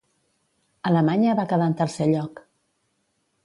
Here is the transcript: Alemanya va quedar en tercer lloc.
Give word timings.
Alemanya 0.91 1.37
va 1.41 1.45
quedar 1.53 1.69
en 1.73 1.77
tercer 1.85 2.11
lloc. 2.15 2.45